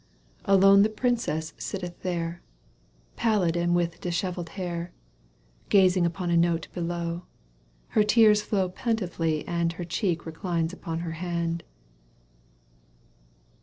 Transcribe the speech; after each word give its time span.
247 0.45 0.63
Alone 0.63 0.81
the 0.81 0.89
princess 0.89 1.53
sitteth 1.59 2.01
there, 2.01 2.41
Pallid 3.17 3.55
and 3.55 3.75
with 3.75 4.01
dishevelled 4.01 4.49
hair, 4.57 4.91
Gazing 5.69 6.07
upon 6.07 6.31
a 6.31 6.37
note 6.37 6.67
below. 6.73 7.25
Her 7.89 8.03
tears 8.03 8.41
flow 8.41 8.67
plentifully 8.67 9.47
and 9.47 9.73
у 9.73 9.75
Her 9.75 9.83
cheek 9.85 10.25
reclines 10.25 10.73
upon 10.73 11.01
her 11.01 11.11
hand. 11.11 11.63